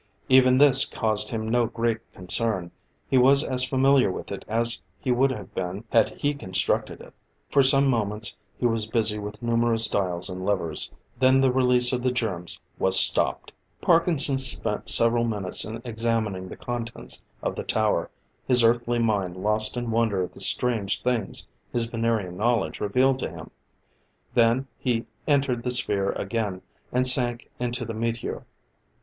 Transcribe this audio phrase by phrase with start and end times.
[0.29, 2.71] Even this caused him no great concern;
[3.07, 7.13] he was as familiar with it as he would have been had he constructed it.
[7.51, 12.01] For some moments he was busy with numerous dials and levers; then the release of
[12.01, 13.51] the germs was stopped.
[13.79, 18.09] Parkinson spent several minutes in examining the contents of the tower,
[18.47, 23.29] his Earthly mind lost in wonder at the strange things his Venerian knowledge revealed to
[23.29, 23.51] him.
[24.33, 28.47] Then he entered the sphere again, and sank into the meteor.